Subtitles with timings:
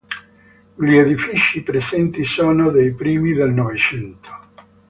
[0.73, 4.29] Gli edifici presenti sono dei primi del novecento.